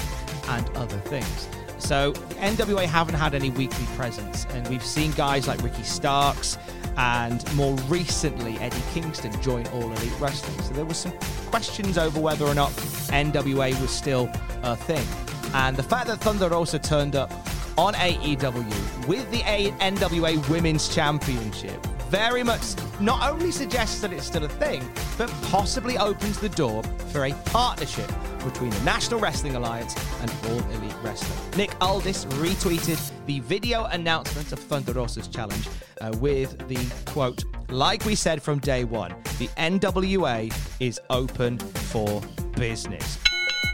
and 0.50 0.70
other 0.76 0.98
things. 0.98 1.48
So 1.80 2.12
NWA 2.12 2.84
haven't 2.84 3.16
had 3.16 3.34
any 3.34 3.50
weekly 3.50 3.86
presence, 3.96 4.46
and 4.50 4.68
we've 4.68 4.84
seen 4.84 5.12
guys 5.12 5.48
like 5.48 5.64
Ricky 5.64 5.84
Starks 5.84 6.58
and 6.98 7.56
more 7.56 7.76
recently 7.88 8.58
Eddie 8.58 8.82
Kingston 8.94 9.40
joined 9.42 9.68
All 9.70 9.84
Elite 9.84 10.20
Wrestling. 10.20 10.60
So 10.64 10.74
there 10.74 10.86
were 10.86 10.94
some 10.94 11.14
questions 11.48 11.98
over 11.98 12.20
whether 12.20 12.46
or 12.46 12.56
not 12.56 12.72
NWA 12.72 13.80
was 13.80 13.92
still 13.92 14.30
a 14.64 14.76
thing. 14.76 15.06
And 15.54 15.78
the 15.78 15.84
fact 15.84 16.08
that 16.08 16.20
Thunder 16.20 16.50
Rosa 16.50 16.80
turned 16.80 17.16
up 17.16 17.32
on 17.78 17.94
AEW 17.94 19.08
with 19.08 19.30
the 19.32 19.40
NWA 19.40 20.50
Women's 20.50 20.90
Championship 20.94 21.86
very 22.10 22.42
much 22.42 22.62
not 23.00 23.30
only 23.30 23.52
suggests 23.52 24.02
that 24.02 24.12
it's 24.12 24.26
still 24.26 24.44
a 24.44 24.50
thing, 24.50 24.84
but 25.18 25.30
possibly 25.44 25.98
opens 25.98 26.40
the 26.40 26.50
door 26.50 26.82
for 27.12 27.26
a 27.26 27.34
partnership 27.46 28.12
between 28.44 28.70
the 28.72 28.82
National 28.82 29.20
Wrestling 29.20 29.56
Alliance 29.56 29.96
and 30.22 30.32
All 30.46 30.72
Elite 30.72 30.96
Wrestling. 31.04 31.58
Nick 31.58 31.76
Aldis 31.82 32.26
retweeted 32.26 33.00
the 33.26 33.40
video 33.42 33.86
announcement 33.86 34.52
of 34.52 34.60
Thunder 34.60 34.94
Rosa's 34.94 35.28
challenge 35.28 35.68
uh, 36.02 36.12
with 36.20 36.58
the 36.68 37.12
quote, 37.12 37.44
like 37.70 38.06
we 38.06 38.16
said 38.16 38.42
from 38.42 38.60
day 38.60 38.84
one, 38.84 39.14
the 39.40 39.48
NWA 39.58 40.54
is 40.80 41.00
open 41.10 41.58
for 41.58 42.22
business. 42.56 43.20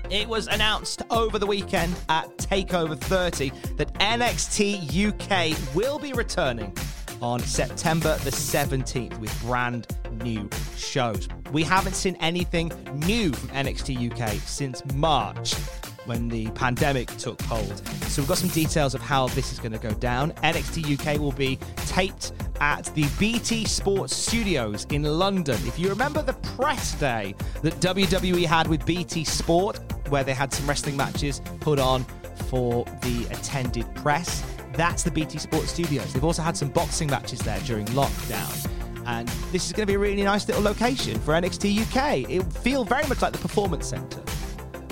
It 0.10 0.28
was 0.28 0.48
announced 0.48 1.02
over 1.10 1.40
the 1.40 1.46
weekend 1.46 1.96
at 2.10 2.38
TakeOver 2.38 3.00
30 3.00 3.52
that 3.78 3.94
NXT 3.96 5.10
UK 5.10 5.76
will 5.76 5.98
be 5.98 6.14
returning 6.14 6.76
on 7.24 7.40
September 7.40 8.18
the 8.20 8.30
17th 8.30 9.18
with 9.20 9.42
brand 9.42 9.88
new 10.24 10.50
shows. 10.76 11.30
We 11.54 11.64
haven't 11.64 11.94
seen 11.94 12.18
anything 12.20 12.72
new 13.06 13.32
from 13.32 13.50
NXT 13.50 14.12
UK 14.12 14.34
since 14.42 14.84
March. 14.94 15.56
when 16.06 16.28
the 16.28 16.50
pandemic 16.52 17.08
took 17.18 17.42
hold. 17.44 17.82
So 18.08 18.22
we've 18.22 18.28
got 18.28 18.38
some 18.38 18.50
details 18.50 18.94
of 18.94 19.00
how 19.00 19.28
this 19.30 19.54
is 19.54 19.60
going 19.60 19.72
to 19.72 19.78
go 19.78 19.94
down. 19.94 20.32
NXT 20.44 21.00
UK 21.00 21.18
will 21.18 21.32
be 21.32 21.58
taped 21.86 22.34
at 22.60 22.84
the 22.94 23.08
BT 23.18 23.66
Sports 23.66 24.14
Studios 24.14 24.86
in 24.92 25.04
London. 25.04 25.56
If 25.66 25.80
you 25.80 25.88
remember 25.90 26.22
the 26.22 26.34
press 26.34 26.94
day 26.96 27.36
that 27.62 27.74
WWE 27.76 28.46
had 28.46 28.68
with 28.68 28.86
BT 28.86 29.24
Sport, 29.24 29.80
where 30.10 30.24
they 30.24 30.34
had 30.34 30.54
some 30.54 30.68
wrestling 30.68 30.98
matches 30.98 31.42
put 31.62 31.80
on 31.80 32.04
for 32.50 32.86
the 33.02 33.26
attended 33.32 33.94
press, 33.96 34.44
that's 34.74 35.04
the 35.04 35.12
BT 35.12 35.38
Sports 35.38 35.72
Studios. 35.72 36.14
They've 36.14 36.24
also 36.24 36.42
had 36.42 36.58
some 36.58 36.70
boxing 36.70 37.10
matches 37.10 37.40
there 37.40 37.60
during 37.62 37.86
lockdown. 37.88 38.70
And 39.06 39.28
this 39.52 39.66
is 39.66 39.74
going 39.74 39.86
to 39.86 39.92
be 39.92 39.96
a 39.96 40.00
really 40.00 40.24
nice 40.24 40.48
little 40.48 40.64
location 40.64 41.20
for 41.20 41.34
NXT 41.34 41.82
UK. 41.82 42.30
It 42.30 42.44
will 42.44 42.52
feel 42.52 42.86
very 42.86 43.06
much 43.08 43.22
like 43.22 43.34
the 43.34 43.40
Performance 43.40 43.88
Centre. 43.88 44.24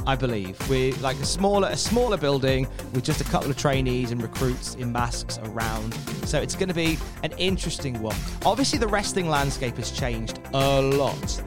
I 0.07 0.15
believe. 0.15 0.57
We're 0.69 0.95
like 0.95 1.17
a 1.17 1.25
smaller, 1.25 1.69
a 1.69 1.77
smaller 1.77 2.17
building 2.17 2.67
with 2.93 3.03
just 3.03 3.21
a 3.21 3.23
couple 3.25 3.49
of 3.49 3.57
trainees 3.57 4.11
and 4.11 4.21
recruits 4.21 4.75
in 4.75 4.91
masks 4.91 5.39
around. 5.43 5.93
So 6.25 6.41
it's 6.41 6.55
going 6.55 6.69
to 6.69 6.75
be 6.75 6.97
an 7.23 7.31
interesting 7.37 8.01
one. 8.01 8.15
Obviously, 8.45 8.79
the 8.79 8.87
wrestling 8.87 9.29
landscape 9.29 9.77
has 9.77 9.91
changed 9.91 10.39
a 10.53 10.81
lot 10.81 11.43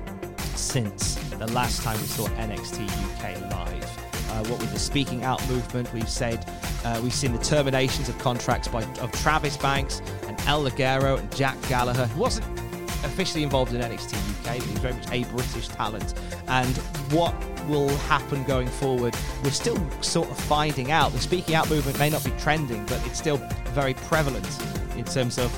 since 0.54 1.16
the 1.30 1.48
last 1.48 1.82
time 1.82 2.00
we 2.00 2.06
saw 2.06 2.28
NXT 2.28 2.84
UK 2.84 3.50
live. 3.50 3.84
Uh, 4.30 4.44
what 4.48 4.60
with 4.60 4.72
the 4.72 4.78
speaking 4.78 5.24
out 5.24 5.46
movement, 5.48 5.92
we've 5.92 6.08
said 6.08 6.48
uh, 6.84 7.00
we've 7.02 7.14
seen 7.14 7.32
the 7.32 7.38
terminations 7.38 8.08
of 8.08 8.18
contracts 8.18 8.68
by 8.68 8.82
of 9.00 9.10
Travis 9.12 9.56
Banks 9.56 10.02
and 10.26 10.38
El 10.46 10.64
Ligero 10.64 11.18
and 11.18 11.34
Jack 11.34 11.56
Gallagher, 11.68 12.06
who 12.06 12.20
wasn't 12.20 12.46
officially 13.04 13.42
involved 13.42 13.72
in 13.72 13.80
NXT 13.80 14.14
UK, 14.14 14.58
but 14.58 14.66
he's 14.66 14.78
very 14.78 14.94
much 14.94 15.10
a 15.10 15.24
British 15.32 15.68
talent. 15.68 16.14
And 16.48 16.76
what 17.10 17.34
will 17.68 17.94
happen 17.96 18.44
going 18.44 18.68
forward, 18.68 19.16
we're 19.42 19.50
still 19.50 19.78
sort 20.02 20.30
of 20.30 20.38
finding 20.38 20.90
out. 20.90 21.12
The 21.12 21.18
speaking 21.18 21.54
out 21.54 21.68
movement 21.70 21.98
may 21.98 22.10
not 22.10 22.24
be 22.24 22.32
trending, 22.32 22.84
but 22.86 23.04
it's 23.06 23.18
still 23.18 23.38
very 23.72 23.94
prevalent 23.94 24.46
in 24.96 25.04
terms 25.04 25.38
of 25.38 25.50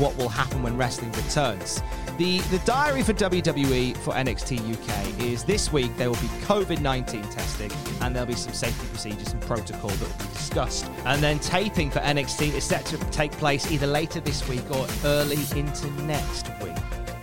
what 0.00 0.16
will 0.16 0.28
happen 0.28 0.62
when 0.62 0.76
wrestling 0.76 1.12
returns. 1.12 1.82
The, 2.18 2.38
the 2.50 2.60
diary 2.66 3.02
for 3.02 3.14
WWE 3.14 3.96
for 3.96 4.12
NXT 4.12 4.60
UK 4.72 5.20
is 5.20 5.44
this 5.44 5.72
week 5.72 5.96
there 5.96 6.08
will 6.08 6.20
be 6.20 6.28
COVID 6.44 6.80
19 6.80 7.22
testing 7.24 7.70
and 8.00 8.14
there'll 8.14 8.26
be 8.26 8.34
some 8.34 8.52
safety 8.52 8.86
procedures 8.88 9.32
and 9.32 9.40
protocol 9.42 9.88
that 9.90 10.00
will 10.00 10.26
be 10.26 10.34
discussed. 10.34 10.90
And 11.06 11.22
then 11.22 11.38
taping 11.38 11.90
for 11.90 12.00
NXT 12.00 12.54
is 12.54 12.64
set 12.64 12.84
to 12.86 12.98
take 13.10 13.32
place 13.32 13.70
either 13.70 13.86
later 13.86 14.20
this 14.20 14.46
week 14.48 14.70
or 14.70 14.86
early 15.04 15.38
into 15.56 15.90
next 16.02 16.48
week. 16.62 16.76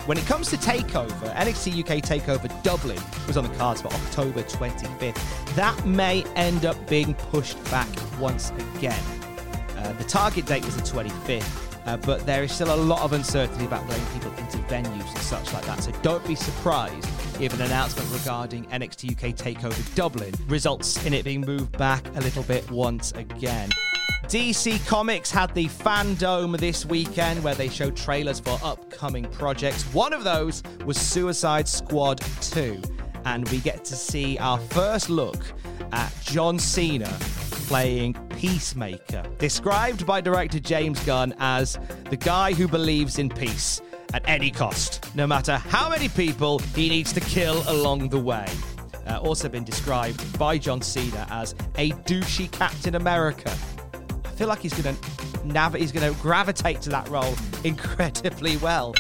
When 0.08 0.18
it 0.18 0.26
comes 0.26 0.50
to 0.52 0.58
TakeOver, 0.58 1.36
NXT 1.36 1.82
UK 1.82 2.02
TakeOver 2.02 2.64
Dublin 2.64 3.00
was 3.28 3.36
on 3.36 3.44
the 3.44 3.54
cards 3.56 3.82
for 3.82 3.90
October 3.90 4.42
25th. 4.42 5.56
That 5.56 5.86
may 5.86 6.24
end 6.36 6.66
up 6.66 6.88
being 6.88 7.14
pushed 7.14 7.62
back 7.70 7.90
once 8.20 8.52
again. 8.52 9.04
Uh, 9.78 9.92
the 9.94 10.06
target 10.06 10.46
date 10.46 10.66
was 10.66 10.76
the 10.76 10.82
25th. 10.82 11.67
Uh, 11.88 11.96
but 11.98 12.26
there 12.26 12.44
is 12.44 12.52
still 12.52 12.76
a 12.76 12.76
lot 12.76 13.02
of 13.02 13.14
uncertainty 13.14 13.64
about 13.64 13.88
letting 13.88 14.06
people 14.08 14.30
into 14.32 14.58
venues 14.68 15.08
and 15.08 15.18
such 15.20 15.54
like 15.54 15.66
that. 15.66 15.82
So 15.82 15.92
don't 16.02 16.26
be 16.28 16.36
surprised 16.36 17.08
if 17.42 17.54
an 17.54 17.62
announcement 17.62 18.12
regarding 18.12 18.66
NXT 18.66 19.12
UK 19.12 19.34
Takeover 19.34 19.96
Dublin 19.96 20.34
results 20.48 21.04
in 21.06 21.14
it 21.14 21.24
being 21.24 21.42
moved 21.42 21.78
back 21.78 22.06
a 22.16 22.20
little 22.20 22.44
bit 22.44 22.70
once 22.70 23.14
again. 23.14 23.70
DC 24.24 24.86
Comics 24.86 25.32
had 25.32 25.54
the 25.56 25.68
Fandome 25.68 26.58
this 26.58 26.86
weekend 26.86 27.42
where 27.42 27.56
they 27.56 27.70
showed 27.70 27.96
trailers 27.96 28.42
for 28.42 28.60
upcoming 28.62 29.24
projects. 29.32 29.84
One 29.94 30.12
of 30.12 30.26
those 30.26 30.64
was 30.86 30.98
Suicide 30.98 31.70
Squad 31.70 32.20
2, 32.42 32.82
and 33.24 33.48
we 33.48 33.60
get 33.60 33.86
to 33.86 33.96
see 33.96 34.38
our 34.40 34.60
first 34.60 35.10
look 35.10 35.42
at 35.94 36.14
John 36.22 36.60
Cena 36.60 37.16
playing 37.68 38.14
Peacemaker, 38.38 39.24
described 39.40 40.06
by 40.06 40.22
director 40.22 40.60
James 40.60 41.04
Gunn 41.06 41.34
as 41.40 41.80
the 42.12 42.16
guy 42.16 42.54
who 42.54 42.68
believes 42.68 43.18
in 43.18 43.30
peace 43.30 43.82
at 44.14 44.22
any 44.28 44.52
cost, 44.52 45.04
no 45.16 45.26
matter 45.26 45.58
how 45.58 45.90
many 45.90 46.08
people 46.08 46.60
he 46.76 46.88
needs 46.88 47.12
to 47.14 47.20
kill 47.20 47.64
along 47.68 48.10
the 48.10 48.20
way. 48.20 48.46
Uh, 49.08 49.18
also 49.18 49.50
been 49.50 49.64
described 49.64 50.38
by 50.38 50.56
John 50.56 50.84
Cena 50.84 51.26
as 51.32 51.56
a 51.80 51.90
douchey 52.06 52.52
Captain 52.52 52.94
America. 52.94 53.50
I 54.24 54.30
feel 54.36 54.48
like 54.48 54.60
he's 54.60 54.80
going 54.80 54.96
to 54.96 55.48
nav- 55.48 55.74
he's 55.74 55.92
going 55.92 56.14
to 56.14 56.22
gravitate 56.22 56.80
to 56.82 56.90
that 56.92 57.10
role 57.10 57.34
incredibly 57.64 58.58
well. 58.58 58.94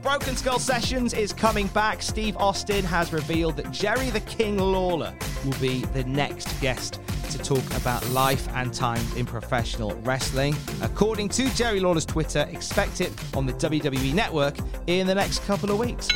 Broken 0.00 0.36
Skull 0.36 0.60
Sessions 0.60 1.12
is 1.12 1.32
coming 1.32 1.66
back. 1.68 2.02
Steve 2.02 2.36
Austin 2.36 2.84
has 2.84 3.12
revealed 3.12 3.56
that 3.56 3.72
Jerry 3.72 4.10
the 4.10 4.20
King 4.20 4.58
Lawler 4.58 5.12
will 5.44 5.58
be 5.58 5.80
the 5.86 6.04
next 6.04 6.60
guest 6.60 7.00
to 7.36 7.42
talk 7.42 7.76
about 7.76 8.06
life 8.10 8.48
and 8.54 8.72
times 8.72 9.14
in 9.16 9.26
professional 9.26 9.94
wrestling. 9.96 10.54
According 10.82 11.28
to 11.30 11.48
Jerry 11.54 11.80
Lawler's 11.80 12.06
Twitter, 12.06 12.46
expect 12.50 13.00
it 13.00 13.12
on 13.36 13.46
the 13.46 13.52
WWE 13.54 14.14
network 14.14 14.56
in 14.86 15.06
the 15.06 15.14
next 15.14 15.40
couple 15.44 15.70
of 15.70 15.78
weeks. 15.78 16.08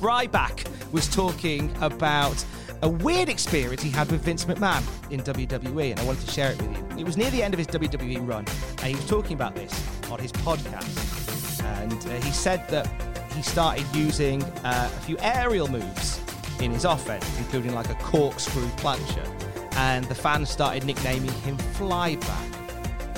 Ryback 0.00 0.66
was 0.92 1.08
talking 1.08 1.74
about 1.80 2.44
a 2.82 2.88
weird 2.88 3.28
experience 3.28 3.82
he 3.82 3.90
had 3.90 4.10
with 4.10 4.22
Vince 4.22 4.44
McMahon 4.44 4.82
in 5.10 5.20
WWE, 5.20 5.92
and 5.92 6.00
I 6.00 6.04
wanted 6.04 6.26
to 6.26 6.32
share 6.32 6.52
it 6.52 6.60
with 6.60 6.76
you. 6.76 7.00
It 7.00 7.04
was 7.04 7.16
near 7.16 7.30
the 7.30 7.42
end 7.42 7.54
of 7.54 7.58
his 7.58 7.68
WWE 7.68 8.26
run, 8.26 8.44
and 8.78 8.86
he 8.86 8.94
was 8.94 9.06
talking 9.08 9.34
about 9.34 9.54
this 9.54 9.72
on 10.10 10.18
his 10.18 10.32
podcast. 10.32 11.62
And 11.80 11.92
uh, 11.92 12.24
he 12.24 12.32
said 12.32 12.68
that 12.68 12.88
he 13.32 13.42
started 13.42 13.86
using 13.94 14.42
uh, 14.42 14.90
a 14.92 15.00
few 15.00 15.16
aerial 15.20 15.68
moves 15.68 16.20
in 16.60 16.72
his 16.72 16.84
offense, 16.84 17.26
including 17.38 17.74
like 17.74 17.88
a 17.90 17.94
corkscrew 17.94 18.68
plancha 18.76 19.51
and 19.82 20.04
the 20.04 20.14
fans 20.14 20.48
started 20.48 20.84
nicknaming 20.84 21.32
him 21.42 21.56
Flyback. 21.74 22.48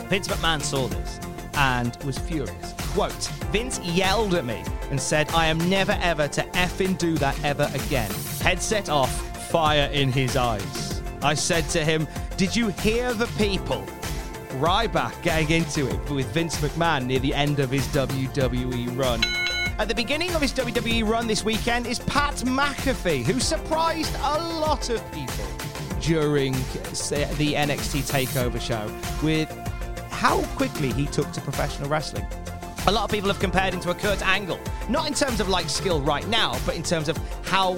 Vince 0.08 0.28
McMahon 0.28 0.62
saw 0.62 0.88
this 0.88 1.20
and 1.56 1.94
was 2.04 2.16
furious. 2.16 2.74
Quote, 2.94 3.12
Vince 3.52 3.78
yelled 3.80 4.34
at 4.34 4.46
me 4.46 4.64
and 4.90 4.98
said, 4.98 5.30
I 5.32 5.44
am 5.46 5.58
never 5.68 5.96
ever 6.00 6.26
to 6.28 6.42
effing 6.64 6.96
do 6.96 7.18
that 7.18 7.36
ever 7.44 7.70
again. 7.74 8.10
Headset 8.40 8.88
off, 8.88 9.12
fire 9.50 9.90
in 9.92 10.10
his 10.10 10.36
eyes. 10.36 11.02
I 11.22 11.34
said 11.34 11.68
to 11.70 11.84
him, 11.84 12.08
Did 12.38 12.56
you 12.56 12.68
hear 12.68 13.12
the 13.12 13.26
people? 13.36 13.84
Ryback 14.52 15.22
getting 15.22 15.50
into 15.50 15.86
it 15.86 16.10
with 16.10 16.26
Vince 16.32 16.56
McMahon 16.62 17.04
near 17.04 17.18
the 17.18 17.34
end 17.34 17.58
of 17.58 17.70
his 17.70 17.86
WWE 17.88 18.96
run. 18.98 19.22
At 19.78 19.88
the 19.88 19.94
beginning 19.94 20.34
of 20.34 20.40
his 20.40 20.54
WWE 20.54 21.06
run 21.06 21.26
this 21.26 21.44
weekend 21.44 21.86
is 21.86 21.98
Pat 21.98 22.36
McAfee, 22.36 23.22
who 23.24 23.38
surprised 23.38 24.14
a 24.22 24.38
lot 24.60 24.88
of 24.88 25.12
people 25.12 25.44
during 26.04 26.52
the 26.52 27.54
NXT 27.56 28.02
TakeOver 28.02 28.60
show 28.60 28.86
with 29.24 29.50
how 30.10 30.42
quickly 30.56 30.92
he 30.92 31.06
took 31.06 31.30
to 31.32 31.40
professional 31.40 31.88
wrestling. 31.88 32.26
A 32.86 32.92
lot 32.92 33.04
of 33.04 33.10
people 33.10 33.28
have 33.30 33.40
compared 33.40 33.72
him 33.72 33.80
to 33.80 33.90
a 33.90 33.94
Kurt 33.94 34.20
Angle, 34.20 34.60
not 34.90 35.06
in 35.08 35.14
terms 35.14 35.40
of 35.40 35.48
like 35.48 35.70
skill 35.70 36.02
right 36.02 36.26
now, 36.28 36.58
but 36.66 36.76
in 36.76 36.82
terms 36.82 37.08
of 37.08 37.16
how 37.44 37.76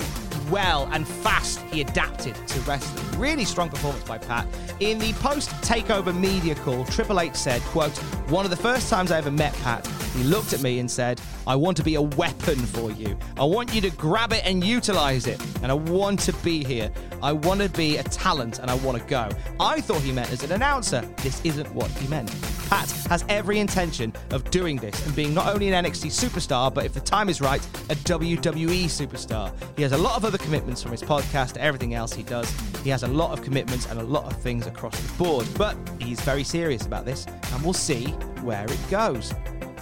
well 0.51 0.89
and 0.93 1.07
fast 1.07 1.61
he 1.73 1.81
adapted 1.81 2.35
to 2.35 2.61
wrestling. 2.61 3.21
Really 3.21 3.45
strong 3.45 3.69
performance 3.69 4.05
by 4.05 4.19
Pat. 4.19 4.47
In 4.81 4.99
the 4.99 5.13
post 5.15 5.51
takeover 5.63 6.17
media 6.19 6.55
call, 6.55 6.85
Triple 6.87 7.21
H 7.21 7.35
said, 7.35 7.61
quote, 7.63 7.97
one 8.29 8.45
of 8.45 8.51
the 8.51 8.57
first 8.57 8.89
times 8.91 9.11
I 9.11 9.19
ever 9.19 9.31
met 9.31 9.55
Pat, 9.63 9.87
he 10.15 10.25
looked 10.25 10.53
at 10.53 10.63
me 10.63 10.79
and 10.79 10.91
said, 10.91 11.21
I 11.47 11.55
want 11.57 11.77
to 11.77 11.83
be 11.83 11.95
a 11.95 12.03
weapon 12.03 12.57
for 12.57 12.91
you. 12.91 13.17
I 13.37 13.45
want 13.45 13.75
you 13.75 13.81
to 13.83 13.91
grab 13.91 14.33
it 14.33 14.45
and 14.47 14.65
utilize 14.65 15.27
it. 15.27 15.41
And 15.63 15.71
I 15.71 15.75
want 15.75 16.21
to 16.21 16.33
be 16.35 16.65
here. 16.65 16.91
I 17.23 17.33
want 17.33 17.61
to 17.61 17.69
be 17.69 17.99
a 17.99 18.03
talent 18.03 18.59
and 18.59 18.71
I 18.71 18.75
want 18.77 18.99
to 18.99 19.05
go. 19.05 19.29
I 19.61 19.81
thought 19.81 20.03
he 20.03 20.13
meant 20.13 20.33
as 20.33 20.43
an 20.43 20.53
announcer. 20.53 21.03
This 21.19 21.41
isn't 21.45 21.73
what 21.75 21.91
he 21.93 22.09
meant. 22.09 22.31
Pat 22.69 22.91
has 23.09 23.25
every 23.29 23.59
intention 23.61 24.13
of 24.31 24.49
doing 24.51 24.77
this 24.77 25.07
and 25.07 25.15
being 25.15 25.33
not 25.33 25.53
only 25.53 25.69
an 25.73 25.85
NXT 25.85 26.07
superstar, 26.07 26.73
but 26.73 26.85
if 26.85 26.93
the 26.93 27.01
time 27.01 27.29
is 27.29 27.41
right, 27.41 27.65
a 27.91 27.95
WWE 27.95 28.85
superstar. 28.85 29.53
He 29.77 29.83
has 29.83 29.93
a 29.93 29.99
lot 29.99 30.17
of 30.17 30.25
other 30.25 30.39
commitments 30.39 30.83
from 30.83 30.93
his 30.93 31.03
podcast 31.03 31.53
to 31.53 31.63
everything 31.63 31.95
else 31.95 32.13
he 32.13 32.23
does. 32.23 32.51
He 32.83 32.91
has 32.91 33.03
a 33.05 33.09
lot 33.09 33.33
of 33.33 33.45
commitments 33.45 33.87
and 33.87 34.01
a 34.01 34.03
lot 34.03 34.25
of 34.25 34.41
things 34.41 34.67
across 34.67 34.99
the 35.01 35.13
board, 35.23 35.47
but 35.57 35.77
he's 36.01 36.21
very 36.21 36.45
serious 36.45 36.87
about 36.87 37.05
this, 37.05 37.27
and 37.53 37.63
we'll 37.63 37.73
see 37.73 38.07
where 38.43 38.65
it 38.65 38.91
goes. 38.91 39.33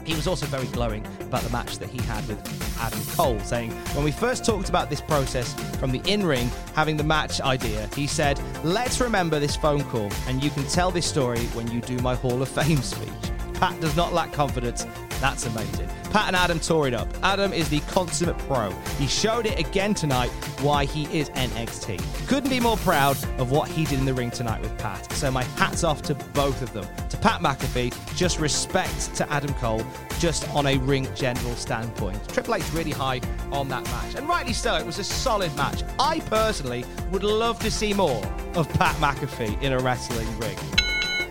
He 0.05 0.15
was 0.15 0.27
also 0.27 0.47
very 0.47 0.67
glowing 0.69 1.07
about 1.21 1.43
the 1.43 1.51
match 1.51 1.79
that 1.79 1.89
he 1.89 2.01
had 2.03 2.27
with 2.29 2.39
Adam 2.79 3.01
Cole, 3.17 3.41
saying, 3.41 3.71
When 3.95 4.05
we 4.05 4.13
first 4.13 4.45
talked 4.45 4.69
about 4.69 4.91
this 4.91 5.01
process 5.01 5.55
from 5.79 5.93
the 5.93 6.03
in 6.11 6.27
ring, 6.27 6.51
having 6.75 6.97
the 6.97 7.05
match 7.05 7.41
idea, 7.41 7.89
he 7.95 8.07
said, 8.07 8.41
Let's 8.63 9.01
remember 9.01 9.39
this 9.39 9.57
phone 9.57 9.83
call, 9.85 10.11
and 10.29 10.43
you 10.43 10.51
can 10.51 10.65
tell 10.65 10.91
this 10.91 11.07
story 11.07 11.41
when 11.55 11.71
you 11.71 11.81
do 11.81 11.97
my 11.99 12.15
Hall 12.15 12.43
of 12.43 12.49
Fame 12.49 12.83
speech. 12.83 13.34
Pat 13.55 13.81
does 13.81 13.97
not 13.97 14.13
lack 14.13 14.33
confidence. 14.33 14.87
That's 15.21 15.47
amazing. 15.47 15.89
Pat 16.11 16.27
and 16.29 16.37
Adam 16.37 16.61
tore 16.61 16.87
it 16.87 16.95
up. 16.95 17.09
Adam 17.23 17.53
is 17.53 17.69
the 17.69 17.81
consummate 17.81 18.39
pro. 18.39 18.71
He 18.99 19.07
showed 19.07 19.47
it 19.47 19.59
again 19.59 19.95
tonight 19.95 20.29
why 20.61 20.85
he 20.85 21.05
is 21.19 21.31
NXT. 21.31 22.29
Couldn't 22.29 22.51
be 22.51 22.61
more 22.61 22.77
proud 22.79 23.17
of 23.39 23.51
what 23.51 23.69
he 23.69 23.85
did 23.85 23.99
in 23.99 24.05
the 24.05 24.15
ring 24.15 24.31
tonight 24.31 24.61
with 24.61 24.77
Pat. 24.79 25.11
So 25.13 25.31
my 25.31 25.45
hats 25.45 25.83
off 25.83 26.03
to 26.03 26.15
both 26.15 26.63
of 26.63 26.73
them. 26.73 26.87
To 27.09 27.17
Pat 27.17 27.41
McAfee, 27.41 28.17
just 28.17 28.39
respect 28.39 29.15
to 29.17 29.33
Adam 29.33 29.55
Cole, 29.55 29.85
just 30.19 30.49
on 30.51 30.67
a 30.67 30.77
ring 30.79 31.09
general 31.15 31.55
standpoint. 31.55 32.29
Triple 32.29 32.57
H 32.57 32.73
really 32.73 32.93
high 32.93 33.21
on 33.51 33.69
that 33.69 33.85
match. 33.85 34.15
And 34.15 34.29
rightly 34.29 34.53
so, 34.53 34.77
it 34.77 34.85
was 34.85 34.99
a 34.99 35.05
solid 35.05 35.55
match. 35.57 35.83
I 35.99 36.21
personally 36.21 36.85
would 37.11 37.25
love 37.25 37.59
to 37.61 37.71
see 37.71 37.95
more 37.95 38.25
of 38.55 38.69
Pat 38.75 38.95
McAfee 38.97 39.63
in 39.63 39.73
a 39.73 39.79
wrestling 39.79 40.29
ring. 40.39 40.59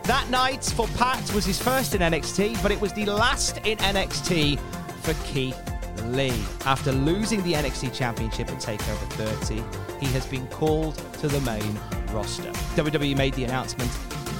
That 0.05 0.29
night 0.29 0.65
for 0.65 0.85
Pat 0.97 1.33
was 1.33 1.45
his 1.45 1.61
first 1.61 1.95
in 1.95 2.01
NXT, 2.01 2.61
but 2.61 2.73
it 2.73 2.81
was 2.81 2.91
the 2.91 3.05
last 3.05 3.59
in 3.59 3.77
NXT 3.77 4.59
for 5.01 5.13
Keith 5.25 5.57
Lee. 6.07 6.43
After 6.65 6.91
losing 6.91 7.41
the 7.43 7.53
NXT 7.53 7.93
Championship 7.93 8.49
at 8.49 8.57
TakeOver 8.57 9.09
30, 9.13 9.63
he 10.05 10.11
has 10.11 10.25
been 10.25 10.45
called 10.47 10.95
to 11.19 11.29
the 11.29 11.39
main 11.41 11.79
roster. 12.11 12.51
WWE 12.75 13.15
made 13.15 13.33
the 13.35 13.45
announcement 13.45 13.89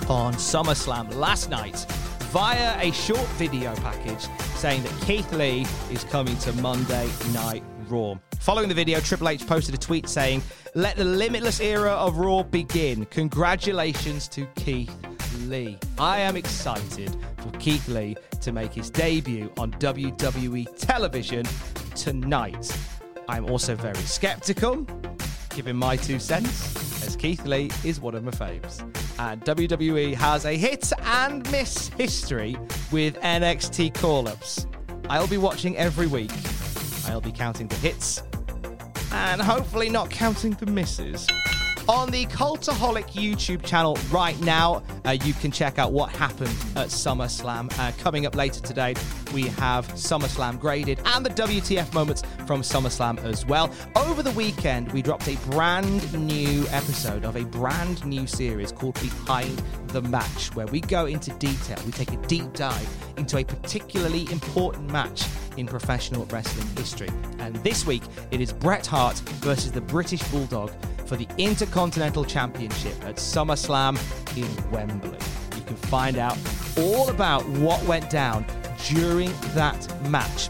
on 0.10 0.34
SummerSlam 0.34 1.16
last 1.16 1.50
night 1.50 1.86
via 2.34 2.78
a 2.86 2.92
short 2.92 3.26
video 3.38 3.74
package 3.78 4.28
saying 4.56 4.84
that 4.84 4.92
Keith 5.06 5.32
Lee 5.32 5.66
is 5.90 6.04
coming 6.04 6.38
to 6.40 6.52
Monday 6.54 7.10
Night 7.32 7.64
Raw. 7.88 8.16
Following 8.40 8.68
the 8.68 8.76
video, 8.76 9.00
Triple 9.00 9.30
H 9.30 9.48
posted 9.48 9.74
a 9.74 9.78
tweet 9.78 10.10
saying, 10.10 10.42
Let 10.76 10.98
the 10.98 11.06
limitless 11.06 11.62
era 11.62 11.92
of 11.92 12.18
Raw 12.18 12.44
begin. 12.44 13.06
Congratulations 13.06 14.28
to 14.28 14.46
Keith 14.56 14.94
Lee. 15.44 15.78
I 15.98 16.20
am 16.20 16.36
excited 16.36 17.16
for 17.38 17.50
Keith 17.60 17.88
Lee 17.88 18.16
to 18.42 18.52
make 18.52 18.74
his 18.74 18.90
debut 18.90 19.52
on 19.58 19.72
WWE 19.74 20.78
television 20.78 21.46
tonight. 21.96 22.76
I'm 23.28 23.50
also 23.50 23.76
very 23.76 23.96
skeptical, 23.98 24.88
giving 25.56 25.76
my 25.76 25.96
two 25.96 26.20
cents, 26.20 27.06
as 27.06 27.16
Keith 27.16 27.46
Lee 27.46 27.70
is 27.84 28.00
one 28.00 28.16
of 28.16 28.24
my 28.24 28.32
faves. 28.32 28.82
And 29.20 29.42
WWE 29.44 30.16
has 30.16 30.46
a 30.46 30.56
hit 30.56 30.92
and 31.04 31.50
miss 31.52 31.90
history 31.90 32.58
with 32.92 33.16
NXT 33.22 33.94
call 33.96 34.28
ups. 34.28 34.68
I'll 35.10 35.28
be 35.28 35.38
watching 35.38 35.78
every 35.78 36.08
week. 36.08 36.32
I'll 37.08 37.22
be 37.22 37.32
counting 37.32 37.68
the 37.68 37.76
hits 37.76 38.24
and 39.14 39.42
hopefully 39.42 39.90
not 39.90 40.10
counting 40.10 40.52
the 40.54 40.66
misses. 40.66 41.28
On 41.90 42.10
the 42.10 42.26
Cultaholic 42.28 43.12
YouTube 43.12 43.62
channel 43.62 43.98
right 44.10 44.40
now, 44.40 44.82
uh, 45.04 45.18
you 45.26 45.34
can 45.34 45.52
check 45.52 45.78
out 45.78 45.92
what 45.92 46.12
happened 46.12 46.56
at 46.78 46.88
SummerSlam. 46.88 47.78
Uh, 47.78 47.92
coming 48.02 48.26
up 48.26 48.36
later 48.36 48.62
today, 48.62 48.96
we 49.34 49.48
have 49.48 49.86
SummerSlam 49.90 50.62
graded 50.62 51.02
and 51.04 51.26
the 51.26 51.30
WTF 51.32 51.94
moments 51.94 52.24
from 52.48 52.62
SummerSlam 52.62 53.22
as 53.26 53.46
well. 53.46 53.70
Over 53.98 54.24
the 54.24 54.32
weekend, 54.32 54.94
we 54.94 55.02
dropped 55.02 55.28
a 55.28 55.36
brand 55.52 56.14
new 56.14 56.66
episode 56.70 57.26
of 57.26 57.36
a 57.36 57.44
brand 57.44 58.06
new 58.06 58.28
series 58.28 58.72
called 58.72 58.98
Behind 59.02 59.62
the 59.88 60.02
Match, 60.04 60.56
where 60.56 60.68
we 60.68 60.80
go 60.80 61.08
into 61.08 61.32
detail. 61.32 61.78
We 61.86 61.92
take 61.92 62.14
a 62.14 62.18
deep 62.28 62.54
dive 62.54 62.88
into 63.18 63.40
a 63.40 63.44
particularly 63.44 64.32
important 64.32 64.90
match 64.90 65.26
in 65.58 65.68
professional 65.68 66.26
wrestling 66.28 66.68
history. 66.78 67.10
And 67.40 67.58
this 67.58 67.86
week, 67.86 68.04
it 68.32 68.40
is 68.40 68.54
Bret 68.54 68.86
Hart 68.86 69.18
versus 69.42 69.74
the 69.74 69.82
British 69.82 70.24
Bulldog 70.30 70.72
for 71.14 71.18
the 71.18 71.28
Intercontinental 71.38 72.26
Championship 72.26 72.96
at 73.06 73.18
SummerSlam 73.18 74.00
in 74.36 74.72
Wembley. 74.72 75.20
You 75.56 75.62
can 75.62 75.76
find 75.76 76.18
out 76.18 76.36
all 76.76 77.08
about 77.10 77.48
what 77.50 77.84
went 77.84 78.10
down 78.10 78.44
during 78.88 79.32
that 79.54 80.10
match 80.10 80.50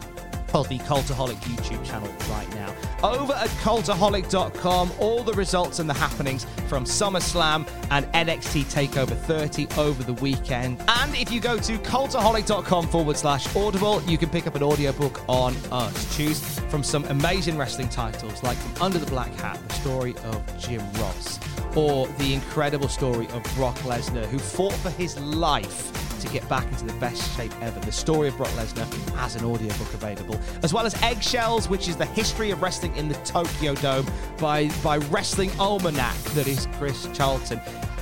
on 0.53 0.65
the 0.69 0.77
Cultaholic 0.79 1.35
YouTube 1.35 1.83
channel 1.83 2.07
right 2.29 2.49
now. 2.51 2.73
Over 3.03 3.33
at 3.33 3.49
cultaholic.com, 3.49 4.93
all 4.97 5.23
the 5.23 5.33
results 5.33 5.79
and 5.79 5.89
the 5.89 5.93
happenings 5.93 6.45
from 6.69 6.85
SummerSlam 6.85 7.69
and 7.91 8.05
NXT 8.13 8.63
TakeOver 8.63 9.17
30 9.17 9.67
over 9.77 10.03
the 10.03 10.13
weekend. 10.13 10.81
And 10.87 11.13
if 11.13 11.29
you 11.29 11.41
go 11.41 11.57
to 11.57 11.77
cultaholic.com 11.79 12.87
forward 12.87 13.17
slash 13.17 13.53
audible, 13.57 14.01
you 14.03 14.17
can 14.17 14.29
pick 14.29 14.47
up 14.47 14.55
an 14.55 14.63
audiobook 14.63 15.21
on 15.27 15.53
us. 15.69 16.15
Choose 16.15 16.39
from 16.69 16.81
some 16.81 17.03
amazing 17.05 17.57
wrestling 17.57 17.89
titles 17.89 18.41
like 18.41 18.57
From 18.57 18.83
Under 18.83 18.99
the 18.99 19.07
Black 19.07 19.33
Hat, 19.35 19.59
the 19.67 19.73
story 19.73 20.15
of 20.23 20.57
Jim 20.57 20.81
Ross, 20.93 21.39
or 21.75 22.07
the 22.19 22.33
incredible 22.33 22.87
story 22.87 23.27
of 23.31 23.43
Brock 23.55 23.75
Lesnar, 23.79 24.25
who 24.27 24.39
fought 24.39 24.73
for 24.75 24.91
his 24.91 25.19
life 25.19 26.02
to 26.23 26.31
get 26.31 26.47
back 26.49 26.65
into 26.71 26.85
the 26.85 26.93
best 26.93 27.35
shape 27.37 27.53
ever. 27.61 27.79
The 27.81 27.91
story 27.91 28.29
of 28.29 28.37
Brock 28.37 28.49
Lesnar 28.49 28.87
has 29.15 29.35
an 29.35 29.45
audiobook 29.45 29.93
available, 29.93 30.39
as 30.63 30.73
well 30.73 30.85
as 30.85 30.95
Eggshells, 31.01 31.69
which 31.69 31.87
is 31.87 31.97
the 31.97 32.05
history 32.05 32.51
of 32.51 32.61
wrestling 32.61 32.95
in 32.95 33.09
the 33.09 33.15
Tokyo 33.25 33.75
Dome 33.75 34.07
by, 34.39 34.69
by 34.83 34.97
Wrestling 34.97 35.51
Almanac, 35.59 36.15
that 36.33 36.47
is 36.47 36.67
Chris 36.77 37.07
Charlton. 37.13 37.59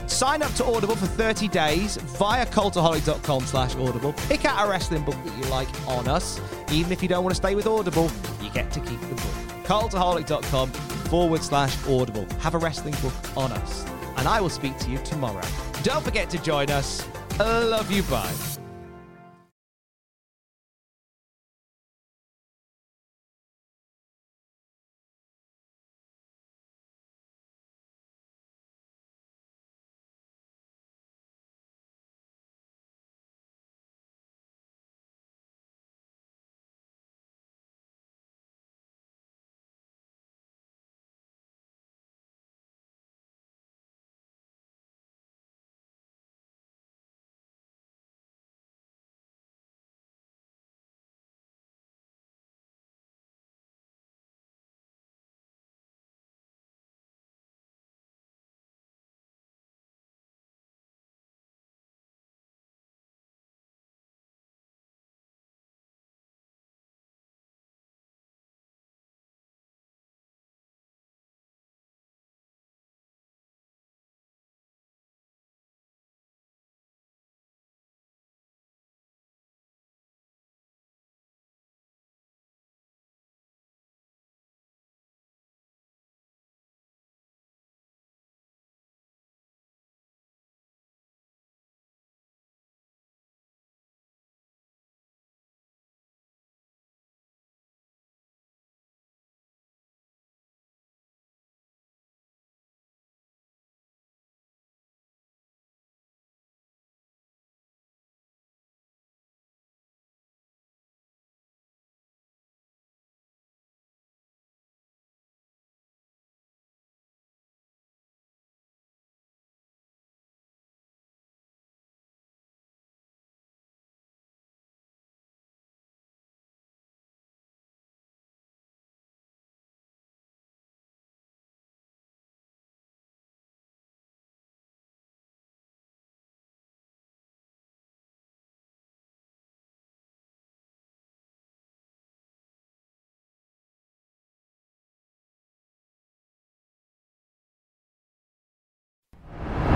Sign 0.07 0.43
up 0.43 0.53
to 0.55 0.65
Audible 0.65 0.95
for 0.95 1.05
30 1.05 1.47
days 1.47 1.95
via 1.95 2.45
cultaholic.com 2.45 3.45
slash 3.45 3.75
audible. 3.75 4.13
Pick 4.27 4.45
out 4.45 4.67
a 4.67 4.69
wrestling 4.69 5.03
book 5.03 5.15
that 5.23 5.37
you 5.37 5.49
like 5.49 5.69
on 5.87 6.07
us. 6.07 6.39
Even 6.71 6.91
if 6.91 7.01
you 7.01 7.07
don't 7.07 7.23
want 7.23 7.31
to 7.31 7.37
stay 7.37 7.55
with 7.55 7.65
Audible, 7.65 8.11
you 8.41 8.49
get 8.51 8.71
to 8.71 8.79
keep 8.81 8.99
the 8.99 9.15
book. 9.15 9.63
cultaholic.com 9.63 10.69
forward 10.71 11.41
slash 11.41 11.75
audible. 11.87 12.27
Have 12.39 12.55
a 12.55 12.57
wrestling 12.57 12.95
book 13.01 13.13
on 13.37 13.51
us. 13.53 13.85
And 14.17 14.27
I 14.27 14.41
will 14.41 14.49
speak 14.49 14.77
to 14.79 14.91
you 14.91 14.97
tomorrow. 14.99 15.41
Don't 15.81 16.03
forget 16.03 16.29
to 16.31 16.37
join 16.43 16.69
us. 16.69 17.07
I 17.47 17.63
love 17.63 17.91
you. 17.91 18.03
Bye. 18.03 18.50